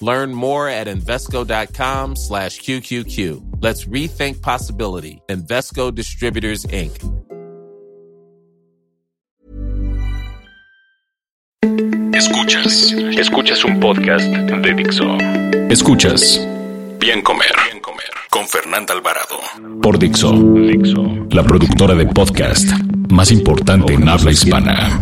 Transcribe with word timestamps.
Learn 0.00 0.32
more 0.34 0.68
at 0.68 0.86
Invesco.com 0.86 2.16
slash 2.16 2.60
QQQ. 2.60 3.62
Let's 3.62 3.86
rethink 3.86 4.42
possibility. 4.42 5.20
Invesco 5.28 5.94
Distributors, 5.94 6.64
Inc. 6.72 6.96
Escuchas. 12.14 12.92
Escuchas 13.18 13.64
un 13.64 13.80
podcast 13.80 14.24
de 14.26 14.74
Dixo. 14.74 15.04
Escuchas. 15.70 16.40
Bien 16.98 17.22
comer. 17.22 17.52
Bien 17.70 17.80
comer. 17.80 18.10
Con 18.30 18.46
Fernanda 18.46 18.94
Alvarado. 18.94 19.38
Por 19.82 19.98
Dixo. 19.98 20.32
Dixo. 20.32 21.02
La 21.30 21.42
productora 21.42 21.94
de 21.94 22.06
podcast 22.06 22.68
más 23.10 23.30
importante 23.32 23.94
en 23.94 24.08
habla 24.08 24.30
hispana. 24.30 25.00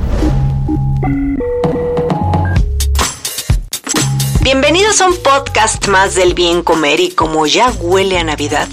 Bienvenidos 4.50 5.02
a 5.02 5.08
un 5.08 5.16
podcast 5.18 5.88
más 5.88 6.14
del 6.14 6.32
bien 6.32 6.62
comer 6.62 7.00
y 7.00 7.10
como 7.10 7.46
ya 7.46 7.70
huele 7.70 8.18
a 8.18 8.24
Navidad, 8.24 8.66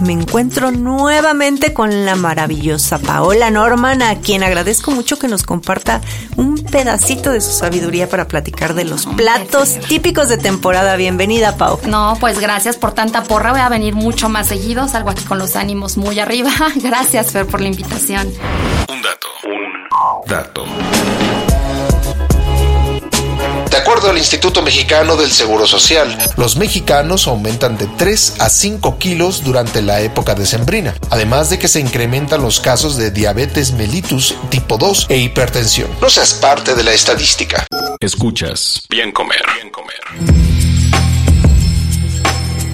me 0.00 0.12
encuentro 0.12 0.72
nuevamente 0.72 1.72
con 1.72 2.04
la 2.04 2.16
maravillosa 2.16 2.98
Paola 2.98 3.48
Norman, 3.48 4.02
a 4.02 4.18
quien 4.18 4.42
agradezco 4.42 4.90
mucho 4.90 5.20
que 5.20 5.28
nos 5.28 5.44
comparta 5.44 6.00
un 6.34 6.56
pedacito 6.56 7.30
de 7.30 7.40
su 7.40 7.52
sabiduría 7.52 8.08
para 8.08 8.26
platicar 8.26 8.74
de 8.74 8.84
los 8.84 9.06
platos 9.06 9.78
típicos 9.88 10.28
de 10.28 10.38
temporada. 10.38 10.96
Bienvenida, 10.96 11.56
Pau. 11.56 11.78
No, 11.86 12.16
pues 12.18 12.40
gracias 12.40 12.76
por 12.76 12.92
tanta 12.92 13.22
porra. 13.22 13.52
Voy 13.52 13.60
a 13.60 13.68
venir 13.68 13.94
mucho 13.94 14.28
más 14.28 14.48
seguido. 14.48 14.88
Salgo 14.88 15.10
aquí 15.10 15.22
con 15.22 15.38
los 15.38 15.54
ánimos 15.54 15.96
muy 15.96 16.18
arriba. 16.18 16.50
Gracias, 16.74 17.30
Fer, 17.30 17.46
por 17.46 17.60
la 17.60 17.68
invitación. 17.68 18.26
Un 18.88 19.02
dato. 19.02 19.28
Un 19.44 20.28
dato. 20.28 20.64
De 23.92 23.98
acuerdo 23.98 24.12
al 24.12 24.18
Instituto 24.18 24.62
Mexicano 24.62 25.16
del 25.16 25.30
Seguro 25.30 25.66
Social, 25.66 26.16
los 26.38 26.56
mexicanos 26.56 27.26
aumentan 27.26 27.76
de 27.76 27.86
3 27.86 28.36
a 28.38 28.48
5 28.48 28.96
kilos 28.96 29.44
durante 29.44 29.82
la 29.82 30.00
época 30.00 30.34
decembrina, 30.34 30.94
además 31.10 31.50
de 31.50 31.58
que 31.58 31.68
se 31.68 31.78
incrementan 31.78 32.40
los 32.40 32.58
casos 32.58 32.96
de 32.96 33.10
diabetes 33.10 33.72
mellitus 33.72 34.34
tipo 34.48 34.78
2 34.78 35.08
e 35.10 35.18
hipertensión. 35.18 35.90
No 36.00 36.08
seas 36.08 36.32
parte 36.32 36.74
de 36.74 36.84
la 36.84 36.94
estadística. 36.94 37.66
Escuchas. 38.00 38.80
Bien 38.88 39.12
comer. 39.12 39.44
Bien 39.56 39.68
comer. 39.68 40.51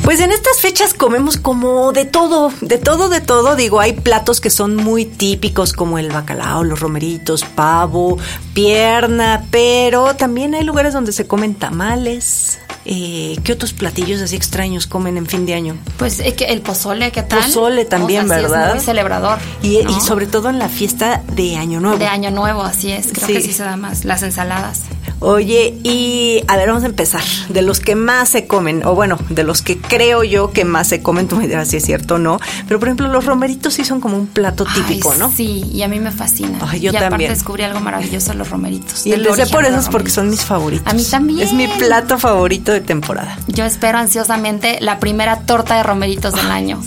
Pues 0.08 0.20
en 0.20 0.32
estas 0.32 0.58
fechas 0.62 0.94
comemos 0.94 1.36
como 1.36 1.92
de 1.92 2.06
todo, 2.06 2.50
de 2.62 2.78
todo, 2.78 3.10
de 3.10 3.20
todo. 3.20 3.56
Digo, 3.56 3.78
hay 3.78 3.92
platos 3.92 4.40
que 4.40 4.48
son 4.48 4.74
muy 4.74 5.04
típicos 5.04 5.74
como 5.74 5.98
el 5.98 6.10
bacalao, 6.10 6.64
los 6.64 6.80
romeritos, 6.80 7.44
pavo, 7.44 8.16
pierna, 8.54 9.44
pero 9.50 10.16
también 10.16 10.54
hay 10.54 10.64
lugares 10.64 10.94
donde 10.94 11.12
se 11.12 11.26
comen 11.26 11.54
tamales. 11.54 12.58
Eh, 12.91 13.36
¿Qué 13.44 13.53
otros 13.53 13.75
platillos 13.75 14.22
así 14.22 14.34
extraños 14.34 14.86
comen 14.86 15.19
en 15.19 15.27
fin 15.27 15.44
de 15.44 15.53
año? 15.53 15.77
Pues 15.98 16.20
es 16.20 16.33
que 16.33 16.47
el 16.47 16.62
pozole, 16.62 17.12
¿qué 17.12 17.22
tal? 17.22 17.41
Pozole 17.44 17.84
también, 17.84 18.25
O 18.25 18.28
sea, 18.28 18.36
sí 18.39 18.42
¿verdad? 18.44 18.69
es 18.70 18.75
muy 18.77 18.84
celebrador. 18.84 19.39
Y, 19.62 19.83
¿no? 19.84 19.91
y 19.97 20.00
sobre 20.00 20.27
todo 20.27 20.48
en 20.48 20.58
la 20.58 20.70
fiesta 20.70 21.22
de 21.34 21.56
Año 21.56 21.81
Nuevo. 21.81 21.98
De 21.98 22.06
Año 22.06 22.31
Nuevo, 22.31 22.62
así 22.62 22.91
es. 22.91 23.09
Creo 23.12 23.27
Sí. 23.27 23.33
que 23.34 23.42
sí 23.42 23.53
se 23.53 23.62
da 23.62 23.77
más. 23.77 24.06
Las 24.06 24.22
ensaladas. 24.22 24.81
Oye, 25.20 25.75
y 25.83 26.44
a 26.47 26.56
ver, 26.56 26.69
vamos 26.69 26.84
a 26.84 26.86
empezar. 26.86 27.22
De 27.48 27.60
los 27.60 27.81
que 27.81 27.97
más 27.97 28.28
se 28.28 28.47
comen, 28.47 28.87
o 28.87 28.94
bueno, 28.94 29.19
de 29.31 29.43
los 29.43 29.62
que 29.62 29.77
creo 29.78 30.22
yo 30.22 30.53
que 30.53 30.65
más 30.65 30.87
se 30.88 31.03
comen, 31.03 31.27
tú 31.27 31.37
me 31.37 31.48
dirás 31.48 31.69
si 31.69 31.77
es 31.78 31.84
cierto 31.84 32.15
o 32.15 32.19
no. 32.19 32.38
Pero 32.69 32.78
por 32.78 32.88
ejemplo, 32.88 33.09
los 33.09 33.25
romeritos 33.25 33.75
sí 33.75 33.84
son 33.84 34.00
como 34.00 34.16
un 34.16 34.28
plato 34.28 34.65
típico, 34.65 35.10
Ay, 35.12 35.19
¿no? 35.19 35.31
Sí, 35.31 35.65
y 35.72 35.82
a 35.82 35.88
mí 35.88 35.98
me 35.98 36.12
fascina. 36.12 36.59
Ay, 36.62 36.81
yo 36.81 36.93
y 36.93 36.97
aparte 36.97 37.10
también. 37.10 37.32
descubrí 37.32 37.65
algo 37.65 37.81
maravilloso 37.81 38.32
los 38.34 38.48
romeritos. 38.48 39.06
Y 39.06 39.12
empecé 39.12 39.47
por 39.47 39.62
de 39.62 39.69
eso 39.71 39.77
los 39.77 39.87
es 39.87 39.91
porque 39.91 40.10
son 40.10 40.31
mis 40.31 40.43
favoritos. 40.44 40.87
A 40.87 40.94
mí 40.94 41.03
también. 41.04 41.41
Es 41.41 41.53
mi 41.53 41.66
plato 41.66 42.16
favorito 42.19 42.71
de 42.71 42.78
temporada. 42.81 43.39
Yo 43.47 43.65
espero 43.65 43.99
ansiosamente 43.99 44.78
la 44.81 44.99
primera 44.99 45.41
torta 45.41 45.77
de 45.77 45.83
romeritos 45.83 46.34
del 46.34 46.50
año. 46.50 46.81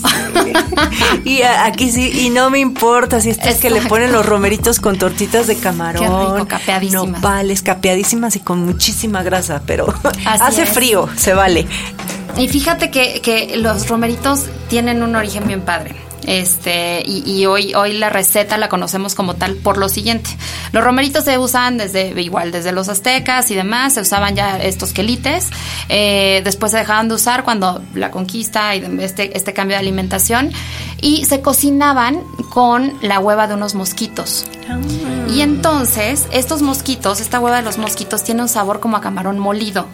y 1.24 1.42
aquí 1.42 1.90
sí, 1.90 2.10
y 2.26 2.30
no 2.30 2.50
me 2.50 2.58
importa 2.58 3.20
si 3.20 3.30
este 3.30 3.50
es 3.50 3.58
que 3.58 3.70
le 3.70 3.82
ponen 3.82 4.12
los 4.12 4.24
romeritos 4.26 4.80
con 4.80 4.98
tortitas 4.98 5.46
de 5.46 5.56
camarón. 5.56 6.02
Qué 6.02 6.08
rico, 6.08 6.48
capeadísimas. 6.48 7.20
Nopales, 7.20 7.62
capeadísimas 7.62 8.36
y 8.36 8.40
con 8.40 8.64
muchísima 8.64 9.22
grasa, 9.22 9.62
pero 9.66 9.92
hace 10.26 10.62
es. 10.62 10.70
frío, 10.70 11.08
se 11.16 11.34
vale. 11.34 11.66
Y 12.36 12.48
fíjate 12.48 12.90
que, 12.90 13.20
que 13.20 13.56
los 13.56 13.88
romeritos 13.88 14.46
tienen 14.68 15.02
un 15.02 15.16
origen 15.16 15.46
bien 15.46 15.60
padre. 15.60 15.94
Este, 16.26 17.02
y, 17.04 17.22
y 17.30 17.46
hoy, 17.46 17.74
hoy 17.74 17.94
la 17.94 18.10
receta 18.10 18.58
la 18.58 18.68
conocemos 18.68 19.14
como 19.14 19.34
tal 19.34 19.56
por 19.56 19.76
lo 19.76 19.88
siguiente. 19.88 20.30
Los 20.72 20.84
romeritos 20.84 21.24
se 21.24 21.38
usan 21.38 21.78
desde, 21.78 22.20
igual, 22.20 22.52
desde 22.52 22.72
los 22.72 22.88
aztecas 22.88 23.50
y 23.50 23.54
demás, 23.54 23.94
se 23.94 24.00
usaban 24.00 24.34
ya 24.34 24.58
estos 24.58 24.92
quelites. 24.92 25.50
Eh, 25.88 26.42
después 26.44 26.72
se 26.72 26.78
dejaban 26.78 27.08
de 27.08 27.14
usar 27.14 27.44
cuando 27.44 27.82
la 27.94 28.10
conquista 28.10 28.74
y 28.74 28.84
este, 29.00 29.36
este 29.36 29.52
cambio 29.52 29.76
de 29.76 29.80
alimentación. 29.80 30.52
Y 31.00 31.24
se 31.24 31.40
cocinaban 31.40 32.22
con 32.50 32.92
la 33.02 33.18
hueva 33.18 33.48
de 33.48 33.54
unos 33.54 33.74
mosquitos. 33.74 34.46
Y 35.28 35.40
entonces, 35.40 36.26
estos 36.32 36.62
mosquitos, 36.62 37.20
esta 37.20 37.40
hueva 37.40 37.56
de 37.56 37.62
los 37.62 37.78
mosquitos 37.78 38.22
tiene 38.22 38.42
un 38.42 38.48
sabor 38.48 38.80
como 38.80 38.96
a 38.96 39.00
camarón 39.00 39.38
molido. 39.38 39.86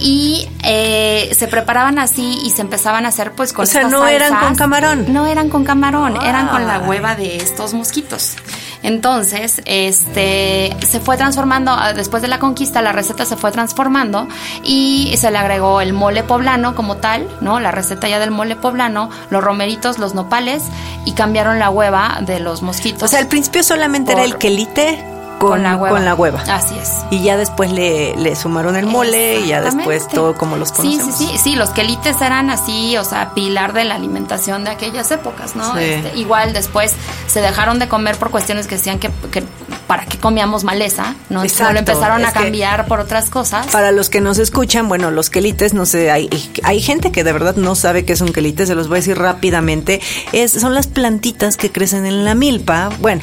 Y 0.00 0.48
eh, 0.62 1.30
se 1.36 1.48
preparaban 1.48 1.98
así 1.98 2.38
y 2.44 2.50
se 2.50 2.62
empezaban 2.62 3.04
a 3.04 3.08
hacer 3.08 3.32
pues 3.32 3.52
con 3.52 3.64
O 3.64 3.66
sea, 3.66 3.82
estas 3.82 3.92
no 3.92 4.06
eran 4.06 4.34
con 4.38 4.54
camarón. 4.54 5.12
No 5.12 5.26
eran 5.26 5.48
con 5.48 5.64
camarón, 5.64 6.16
eran 6.22 6.48
con 6.48 6.66
la 6.66 6.80
hueva 6.80 7.14
de 7.14 7.36
estos 7.36 7.74
mosquitos. 7.74 8.36
Entonces, 8.82 9.60
este 9.64 10.76
se 10.86 11.00
fue 11.00 11.16
transformando 11.16 11.72
ah, 11.72 11.92
después 11.92 12.22
de 12.22 12.28
la 12.28 12.38
conquista, 12.38 12.80
la 12.80 12.92
receta 12.92 13.24
se 13.24 13.36
fue 13.36 13.50
transformando 13.50 14.28
y 14.62 15.12
se 15.16 15.30
le 15.30 15.38
agregó 15.38 15.80
el 15.80 15.92
mole 15.92 16.22
poblano 16.22 16.74
como 16.74 16.96
tal, 16.96 17.28
¿no? 17.40 17.58
La 17.60 17.72
receta 17.72 18.08
ya 18.08 18.18
del 18.18 18.30
mole 18.30 18.56
poblano, 18.56 19.10
los 19.30 19.42
romeritos, 19.42 19.98
los 19.98 20.14
nopales 20.14 20.62
y 21.04 21.12
cambiaron 21.12 21.58
la 21.58 21.70
hueva 21.70 22.20
de 22.24 22.40
los 22.40 22.62
mosquitos. 22.62 23.02
O 23.04 23.08
sea, 23.08 23.18
al 23.18 23.28
principio 23.28 23.62
solamente 23.62 24.12
era 24.12 24.24
el 24.24 24.36
quelite 24.38 25.17
con, 25.38 25.62
con 25.78 26.04
la 26.04 26.14
hueva. 26.14 26.42
Así 26.48 26.76
es. 26.78 26.92
Y 27.10 27.22
ya 27.22 27.36
después 27.36 27.72
le, 27.72 28.16
le 28.16 28.36
sumaron 28.36 28.76
el 28.76 28.86
mole 28.86 29.40
y 29.40 29.48
ya 29.48 29.60
después 29.60 30.08
todo 30.08 30.34
como 30.34 30.56
los 30.56 30.72
conocemos. 30.72 31.16
Sí, 31.16 31.26
sí, 31.26 31.32
sí, 31.32 31.38
sí, 31.38 31.56
los 31.56 31.70
quelites 31.70 32.20
eran 32.20 32.50
así, 32.50 32.96
o 32.96 33.04
sea, 33.04 33.34
pilar 33.34 33.72
de 33.72 33.84
la 33.84 33.94
alimentación 33.94 34.64
de 34.64 34.70
aquellas 34.70 35.10
épocas, 35.10 35.56
¿no? 35.56 35.74
Sí. 35.74 35.82
Este, 35.82 36.18
igual 36.18 36.52
después 36.52 36.92
se 37.26 37.40
dejaron 37.40 37.78
de 37.78 37.88
comer 37.88 38.16
por 38.16 38.30
cuestiones 38.30 38.66
que 38.66 38.76
decían 38.76 38.98
que, 38.98 39.10
que 39.30 39.42
para 39.86 40.04
qué 40.04 40.18
comíamos 40.18 40.64
maleza, 40.64 41.14
¿no? 41.30 41.42
Exacto, 41.42 41.72
lo 41.72 41.78
empezaron 41.78 42.24
a 42.24 42.32
cambiar 42.32 42.86
por 42.86 43.00
otras 43.00 43.30
cosas. 43.30 43.66
Para 43.68 43.90
los 43.90 44.10
que 44.10 44.20
nos 44.20 44.38
escuchan, 44.38 44.88
bueno, 44.88 45.10
los 45.10 45.30
quelites, 45.30 45.72
no 45.72 45.86
sé, 45.86 46.10
hay, 46.10 46.28
hay 46.62 46.80
gente 46.80 47.10
que 47.12 47.24
de 47.24 47.32
verdad 47.32 47.56
no 47.56 47.74
sabe 47.74 48.04
qué 48.04 48.12
es 48.12 48.20
un 48.20 48.32
quelite, 48.32 48.66
se 48.66 48.74
los 48.74 48.88
voy 48.88 48.96
a 48.96 49.00
decir 49.00 49.18
rápidamente. 49.18 50.00
Es, 50.32 50.52
son 50.52 50.74
las 50.74 50.86
plantitas 50.86 51.56
que 51.56 51.70
crecen 51.70 52.06
en 52.06 52.24
la 52.24 52.34
milpa. 52.34 52.90
Bueno, 53.00 53.22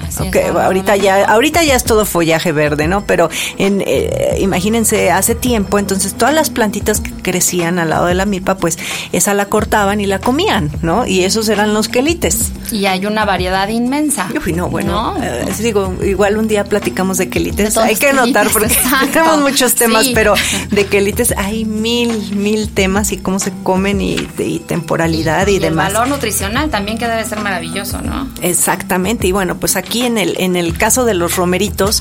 ahorita 0.63 0.95
ya, 0.95 1.25
ahorita 1.25 1.63
ya 1.63 1.75
es 1.75 1.83
todo 1.83 2.04
follaje 2.05 2.51
verde, 2.51 2.87
¿no? 2.87 3.05
Pero 3.05 3.29
en, 3.57 3.81
eh, 3.85 4.37
imagínense, 4.39 5.11
hace 5.11 5.35
tiempo, 5.35 5.79
entonces 5.79 6.13
todas 6.15 6.33
las 6.33 6.49
plantitas 6.49 6.99
que 7.01 7.11
crecían 7.11 7.79
al 7.79 7.89
lado 7.89 8.05
de 8.05 8.13
la 8.15 8.25
milpa, 8.25 8.57
pues 8.57 8.77
esa 9.11 9.33
la 9.33 9.45
cortaban 9.45 9.99
y 10.01 10.05
la 10.05 10.19
comían, 10.19 10.71
¿no? 10.81 11.05
Y 11.05 11.23
esos 11.23 11.49
eran 11.49 11.73
los 11.73 11.87
quelites. 11.89 12.51
Y 12.71 12.85
hay 12.85 13.05
una 13.05 13.25
variedad 13.25 13.67
inmensa. 13.69 14.27
Uy, 14.45 14.53
no, 14.53 14.69
bueno, 14.69 15.15
¿no? 15.17 15.23
eh, 15.23 15.45
digo, 15.59 15.93
igual 16.03 16.37
un 16.37 16.47
día 16.47 16.63
platicamos 16.65 17.17
de 17.17 17.29
quelites. 17.29 17.73
De 17.75 17.81
Hay 17.81 17.95
que 17.95 18.13
los 18.13 18.27
notar 18.27 18.47
quelites, 18.47 18.77
porque 18.77 19.11
tenemos 19.13 19.41
muchos 19.41 19.75
temas, 19.75 20.05
Sí. 20.05 20.11
pero 20.13 20.33
de 20.71 20.85
quelites 20.87 21.33
hay 21.37 21.65
mil, 21.65 22.35
mil 22.35 22.69
temas 22.69 23.11
y 23.11 23.17
cómo 23.17 23.39
se 23.39 23.51
comen 23.63 24.01
y, 24.01 24.27
y 24.37 24.59
temporalidad 24.59 25.47
y, 25.47 25.55
el 25.55 25.61
demás. 25.63 25.93
valor 25.93 26.07
nutricional 26.09 26.69
también 26.69 26.97
que 26.97 27.07
debe 27.07 27.23
ser 27.25 27.39
maravilloso, 27.39 28.01
¿no? 28.01 28.29
Exactamente, 28.41 29.27
y 29.27 29.31
bueno, 29.31 29.55
pues 29.57 29.75
aquí 29.75 30.03
en 30.03 30.17
el, 30.17 30.35
en 30.39 30.55
el 30.55 30.77
caso 30.77 31.05
de 31.05 31.13
los 31.13 31.35
romeritos, 31.35 31.94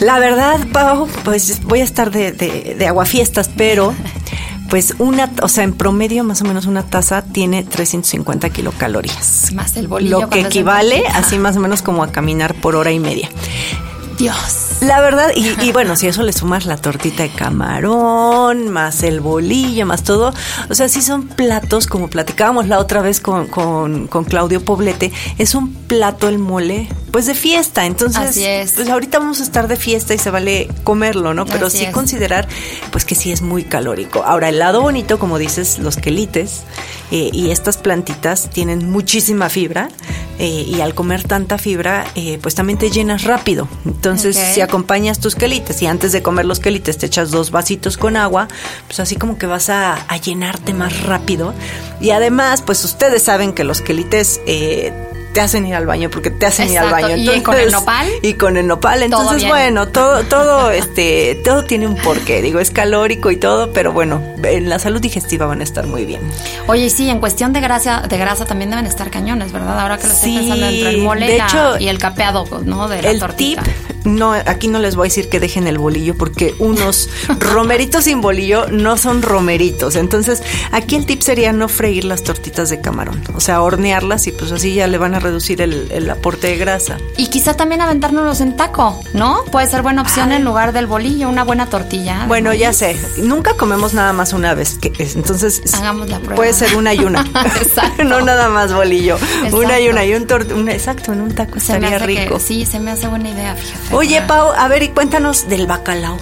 la 0.00 0.18
verdad, 0.18 0.66
Pau, 0.72 1.08
pues 1.24 1.62
voy 1.64 1.80
a 1.80 1.84
estar 1.84 2.10
de, 2.10 2.32
de, 2.32 2.76
de 2.78 2.86
aguafiestas, 2.86 3.50
pero 3.56 3.94
pues 4.68 4.94
una, 4.98 5.30
o 5.42 5.48
sea, 5.48 5.64
en 5.64 5.72
promedio 5.72 6.24
más 6.24 6.42
o 6.42 6.44
menos 6.44 6.66
una 6.66 6.82
taza 6.82 7.22
tiene 7.22 7.62
350 7.62 8.50
kilocalorías. 8.50 9.52
Más 9.52 9.76
el 9.76 9.88
bolillo 9.88 10.20
Lo 10.20 10.28
que 10.28 10.40
equivale 10.40 11.04
así 11.14 11.38
más 11.38 11.56
o 11.56 11.60
menos 11.60 11.82
como 11.82 12.02
a 12.02 12.08
caminar 12.12 12.54
por 12.54 12.76
hora 12.76 12.92
y 12.92 12.98
media. 12.98 13.28
Dios. 14.18 14.62
La 14.80 15.00
verdad, 15.00 15.30
y, 15.34 15.54
y 15.62 15.72
bueno, 15.72 15.96
si 15.96 16.06
eso 16.06 16.22
le 16.22 16.32
sumas 16.32 16.66
la 16.66 16.76
tortita 16.76 17.22
de 17.22 17.30
camarón, 17.30 18.68
más 18.68 19.02
el 19.02 19.20
bolillo, 19.20 19.86
más 19.86 20.02
todo, 20.02 20.34
o 20.68 20.74
sea, 20.74 20.88
sí 20.88 21.00
son 21.00 21.28
platos, 21.28 21.86
como 21.86 22.08
platicábamos 22.08 22.68
la 22.68 22.78
otra 22.78 23.00
vez 23.00 23.20
con, 23.20 23.46
con, 23.46 24.06
con 24.06 24.24
Claudio 24.24 24.62
Poblete, 24.62 25.12
es 25.38 25.54
un 25.54 25.72
plato 25.72 26.28
el 26.28 26.38
mole, 26.38 26.88
pues 27.16 27.24
de 27.24 27.34
fiesta. 27.34 27.86
Entonces, 27.86 28.20
Así 28.28 28.44
es. 28.44 28.72
pues 28.72 28.90
ahorita 28.90 29.18
vamos 29.18 29.40
a 29.40 29.42
estar 29.42 29.68
de 29.68 29.76
fiesta 29.76 30.12
y 30.12 30.18
se 30.18 30.28
vale 30.30 30.68
comerlo, 30.84 31.32
¿no? 31.32 31.46
Pero 31.46 31.68
Así 31.68 31.78
sí 31.78 31.84
es. 31.86 31.90
considerar, 31.90 32.46
pues 32.92 33.06
que 33.06 33.14
sí 33.14 33.32
es 33.32 33.40
muy 33.40 33.64
calórico. 33.64 34.22
Ahora, 34.22 34.50
el 34.50 34.58
lado 34.58 34.82
bonito, 34.82 35.18
como 35.18 35.38
dices, 35.38 35.78
los 35.78 35.96
quelites 35.96 36.64
eh, 37.10 37.30
y 37.32 37.52
estas 37.52 37.78
plantitas 37.78 38.50
tienen 38.50 38.90
muchísima 38.90 39.48
fibra 39.48 39.88
eh, 40.38 40.66
y 40.68 40.82
al 40.82 40.94
comer 40.94 41.24
tanta 41.24 41.56
fibra, 41.56 42.04
eh, 42.16 42.38
pues 42.42 42.54
también 42.54 42.78
te 42.78 42.90
llenas 42.90 43.24
rápido. 43.24 43.66
Entonces, 43.86 44.36
si 44.36 44.60
acompañas 44.60 45.18
tus 45.18 45.36
quelites 45.36 45.80
y 45.80 45.86
antes 45.86 46.12
de 46.12 46.20
comer 46.22 46.44
los 46.44 46.60
quelites 46.60 46.98
te 46.98 47.06
echas 47.06 47.30
dos 47.30 47.50
vasitos 47.50 47.96
con 47.96 48.18
agua, 48.18 48.46
pues 48.88 49.00
así 49.00 49.16
como 49.16 49.38
que 49.38 49.46
vas 49.46 49.70
a, 49.70 49.94
a 49.94 50.16
llenarte 50.18 50.74
más 50.74 51.02
rápido. 51.04 51.54
Y 51.98 52.10
además, 52.10 52.60
pues 52.60 52.84
ustedes 52.84 53.22
saben 53.22 53.54
que 53.54 53.64
los 53.64 53.80
quelites... 53.80 54.42
eh, 54.46 54.92
te 55.36 55.42
hacen 55.42 55.66
ir 55.66 55.74
al 55.74 55.84
baño 55.84 56.08
porque 56.08 56.30
te 56.30 56.46
hacen 56.46 56.70
ir 56.70 56.78
al 56.78 56.86
Exacto. 56.86 57.08
baño. 57.08 57.32
Y 57.34 57.42
con 57.42 57.56
el 57.58 57.70
nopal. 57.70 58.08
Y 58.22 58.34
con 58.34 58.56
el 58.56 58.66
nopal. 58.66 59.02
Entonces, 59.02 59.46
bueno, 59.46 59.86
todo, 59.88 60.22
todo, 60.24 60.70
este, 60.70 61.34
todo 61.44 61.62
tiene 61.64 61.86
un 61.86 61.94
porqué. 61.96 62.40
Digo, 62.40 62.58
es 62.58 62.70
calórico 62.70 63.30
y 63.30 63.36
todo, 63.36 63.70
pero 63.74 63.92
bueno, 63.92 64.22
en 64.42 64.70
la 64.70 64.78
salud 64.78 64.98
digestiva 64.98 65.44
van 65.44 65.60
a 65.60 65.64
estar 65.64 65.86
muy 65.86 66.06
bien. 66.06 66.22
Oye, 66.68 66.86
y 66.86 66.90
sí, 66.90 67.10
en 67.10 67.20
cuestión 67.20 67.52
de 67.52 67.60
grasa, 67.60 68.00
de 68.08 68.16
grasa 68.16 68.46
también 68.46 68.70
deben 68.70 68.86
estar 68.86 69.10
cañones, 69.10 69.52
¿verdad? 69.52 69.78
Ahora 69.78 69.98
que 69.98 70.06
lo 70.06 70.14
estoy 70.14 70.30
Sí, 70.30 70.38
pensando 70.38 70.66
entre 70.68 70.88
el 70.88 70.98
mole 71.02 71.34
y, 71.34 71.36
la- 71.36 71.46
hecho, 71.46 71.78
y 71.80 71.88
el 71.88 71.98
capeado, 71.98 72.46
¿no? 72.64 72.88
De 72.88 73.02
la 73.02 73.10
el 73.10 73.18
tortita. 73.20 73.62
tip, 73.62 73.72
no, 74.06 74.32
aquí 74.32 74.68
no 74.68 74.78
les 74.78 74.96
voy 74.96 75.06
a 75.06 75.08
decir 75.10 75.28
que 75.28 75.40
dejen 75.40 75.66
el 75.66 75.78
bolillo 75.78 76.14
porque 76.16 76.54
unos 76.58 77.08
romeritos 77.40 78.04
sin 78.04 78.20
bolillo 78.20 78.66
no 78.70 78.96
son 78.96 79.22
romeritos. 79.22 79.96
Entonces, 79.96 80.42
aquí 80.72 80.96
el 80.96 81.06
tip 81.06 81.20
sería 81.22 81.52
no 81.52 81.68
freír 81.68 82.04
las 82.04 82.22
tortitas 82.22 82.70
de 82.70 82.80
camarón, 82.80 83.22
o 83.34 83.40
sea, 83.40 83.60
hornearlas 83.62 84.26
y 84.26 84.32
pues 84.32 84.52
así 84.52 84.74
ya 84.74 84.86
le 84.86 84.98
van 84.98 85.14
a 85.14 85.18
reducir 85.20 85.60
el, 85.60 85.88
el 85.92 86.08
aporte 86.10 86.46
de 86.48 86.56
grasa. 86.56 86.98
Y 87.16 87.26
quizá 87.28 87.54
también 87.54 87.80
aventárnoslos 87.80 88.40
en 88.40 88.56
taco, 88.56 89.00
¿no? 89.12 89.44
Puede 89.50 89.66
ser 89.68 89.82
buena 89.82 90.02
opción 90.02 90.32
en 90.32 90.44
lugar 90.44 90.72
del 90.72 90.86
bolillo, 90.86 91.28
una 91.28 91.44
buena 91.44 91.66
tortilla. 91.66 92.24
Bueno, 92.28 92.54
ya 92.54 92.72
sé, 92.72 92.96
nunca 93.18 93.54
comemos 93.54 93.94
nada 93.94 94.12
más 94.12 94.32
una 94.32 94.54
vez, 94.54 94.78
que 94.78 94.92
es- 94.98 95.16
entonces 95.16 95.62
es- 95.64 95.74
Hagamos 95.74 96.08
la 96.08 96.18
prueba. 96.18 96.36
puede 96.36 96.52
ser 96.52 96.74
una 96.76 96.94
y 96.94 97.00
una, 97.00 97.20
Exacto. 97.62 98.04
no 98.04 98.20
nada 98.20 98.48
más 98.48 98.72
bolillo, 98.72 99.18
una 99.52 99.80
y 99.80 99.88
una 99.88 100.04
y 100.04 100.14
un 100.14 100.26
tor- 100.26 100.52
una- 100.54 100.72
exacto, 100.72 101.12
en 101.12 101.20
un 101.20 101.34
taco 101.34 101.58
Se 101.60 101.78
me 101.78 101.88
que- 101.88 101.98
rico. 101.98 102.38
sí, 102.40 102.64
se 102.66 102.78
me 102.80 102.90
hace 102.92 103.08
buena 103.08 103.30
idea, 103.30 103.54
fíjate. 103.54 103.94
Oye. 103.96 104.22
Pau, 104.22 104.52
a 104.52 104.68
ver, 104.68 104.82
y 104.82 104.88
cuéntanos 104.88 105.48
del 105.48 105.66
bacalao. 105.66 106.18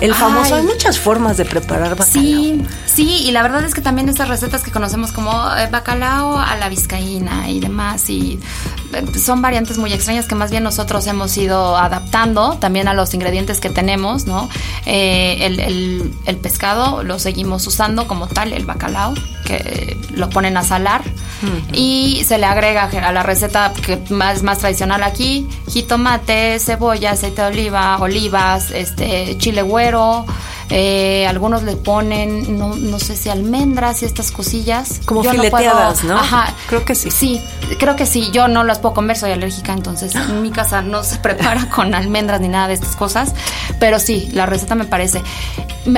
El 0.00 0.14
famoso, 0.14 0.54
Ay. 0.54 0.60
hay 0.60 0.66
muchas 0.66 0.98
formas 0.98 1.36
de 1.36 1.44
preparar 1.44 1.90
bacalao. 1.90 2.06
Sí, 2.06 2.64
sí, 2.86 3.22
y 3.24 3.30
la 3.30 3.42
verdad 3.42 3.64
es 3.64 3.74
que 3.74 3.80
también 3.80 4.08
estas 4.08 4.28
recetas 4.28 4.62
que 4.62 4.70
conocemos 4.70 5.12
como 5.12 5.30
eh, 5.56 5.68
bacalao 5.70 6.38
a 6.38 6.56
la 6.56 6.68
vizcaína 6.68 7.50
y 7.50 7.60
demás, 7.60 8.08
y 8.10 8.40
son 9.18 9.42
variantes 9.42 9.78
muy 9.78 9.92
extrañas 9.92 10.26
que 10.26 10.34
más 10.34 10.50
bien 10.50 10.62
nosotros 10.62 11.06
hemos 11.06 11.36
ido 11.36 11.76
adaptando 11.76 12.56
también 12.58 12.88
a 12.88 12.94
los 12.94 13.14
ingredientes 13.14 13.60
que 13.60 13.70
tenemos, 13.70 14.26
¿no? 14.26 14.48
Eh, 14.86 15.38
el, 15.46 15.60
el- 15.60 16.14
el 16.26 16.36
pescado 16.36 17.02
lo 17.02 17.18
seguimos 17.18 17.66
usando 17.66 18.06
como 18.06 18.26
tal, 18.26 18.52
el 18.52 18.64
bacalao, 18.64 19.14
que 19.44 19.96
lo 20.14 20.28
ponen 20.30 20.56
a 20.56 20.62
salar 20.62 21.02
y 21.72 22.22
se 22.24 22.38
le 22.38 22.46
agrega 22.46 22.84
a 22.84 23.12
la 23.12 23.22
receta 23.22 23.72
que 23.72 23.98
más, 24.10 24.42
más 24.42 24.58
tradicional 24.58 25.02
aquí, 25.02 25.48
jitomate, 25.68 26.58
cebolla, 26.60 27.12
aceite 27.12 27.42
de 27.42 27.48
oliva, 27.48 27.96
olivas, 27.98 28.70
este 28.70 29.36
chile 29.38 29.62
güero, 29.62 30.24
eh, 30.74 31.26
algunos 31.26 31.62
le 31.64 31.76
ponen, 31.76 32.58
no, 32.58 32.74
no 32.74 32.98
sé 32.98 33.14
si 33.14 33.28
almendras 33.28 34.02
y 34.02 34.06
estas 34.06 34.30
cosillas. 34.30 35.00
Como 35.04 35.22
Yo 35.22 35.30
fileteadas, 35.32 36.00
puedo- 36.00 36.14
¿no? 36.14 36.18
Ajá. 36.20 36.54
Creo 36.66 36.84
que 36.84 36.94
sí. 36.94 37.10
Sí, 37.10 37.42
creo 37.78 37.94
que 37.94 38.06
sí. 38.06 38.30
Yo 38.32 38.48
no 38.48 38.64
las 38.64 38.78
puedo 38.78 38.94
comer, 38.94 39.18
soy 39.18 39.32
alérgica, 39.32 39.72
entonces 39.74 40.14
en 40.14 40.40
mi 40.42 40.50
casa 40.50 40.80
no 40.80 41.04
se 41.04 41.16
prepara 41.18 41.68
con 41.68 41.94
almendras 41.94 42.40
ni 42.40 42.48
nada 42.48 42.68
de 42.68 42.74
estas 42.74 42.96
cosas. 42.96 43.34
Pero 43.78 43.98
sí, 43.98 44.30
la 44.32 44.46
receta 44.46 44.74
me 44.74 44.84
parece, 44.86 45.22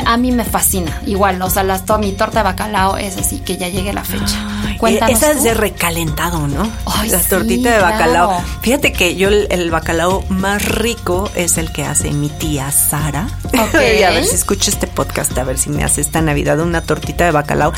a 0.07 0.17
mí 0.17 0.33
me 0.33 0.45
fascina. 0.45 1.01
Igual, 1.07 1.41
o 1.43 1.51
sea, 1.51 1.63
las, 1.63 1.85
to- 1.85 1.99
mi 1.99 2.13
torta 2.13 2.39
de 2.41 2.45
bacalao 2.45 2.97
es 2.97 3.17
así, 3.17 3.39
que 3.41 3.57
ya 3.57 3.69
llegue 3.69 3.93
la 3.93 4.05
fecha. 4.05 4.37
Ay, 4.67 4.77
Cuéntanos 4.79 5.17
Esa 5.23 5.33
es 5.33 5.43
de 5.45 5.55
recalentado, 5.55 6.47
¿no? 6.47 6.71
Ay, 6.87 7.11
la 7.11 7.21
sí, 7.21 7.29
tortita 7.31 7.71
de 7.71 7.79
bacalao. 7.81 8.29
claro. 8.31 8.45
Fíjate 8.63 8.93
que 8.93 9.17
yo 9.17 9.29
el, 9.29 9.47
el 9.51 9.71
bacalao 9.71 10.25
más 10.29 10.65
rico 10.65 11.31
es 11.35 11.59
el 11.59 11.71
que 11.73 11.85
hace 11.85 12.11
mi 12.13 12.29
tía 12.29 12.71
Sara. 12.71 13.29
Ok. 13.47 13.75
y 14.01 14.03
a 14.03 14.11
ver 14.11 14.25
si 14.25 14.35
escucho 14.35 14.71
este 14.71 14.87
podcast, 14.87 15.37
a 15.39 15.45
ver 15.45 15.59
si 15.59 15.71
me 15.71 15.85
hace 15.85 16.01
esta 16.01 16.21
Navidad 16.23 16.61
una 16.61 16.81
tortita 16.81 17.25
de 17.25 17.31
bacalao. 17.31 17.73